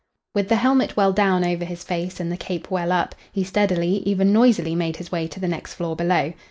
With 0.33 0.49
the 0.49 0.55
helmet 0.55 0.97
well 0.97 1.13
down 1.13 1.45
over 1.45 1.63
his 1.63 1.83
face 1.83 2.19
and 2.19 2.31
the 2.31 2.35
cape 2.35 2.71
well 2.71 2.91
up, 2.91 3.13
he 3.31 3.43
steadily, 3.43 3.97
even 4.03 4.33
noisily 4.33 4.73
made 4.73 4.95
his 4.97 5.11
way 5.11 5.27
to 5.27 5.39
the 5.39 5.47
next 5.47 5.75
floor 5.75 5.95
below. 5.95 6.33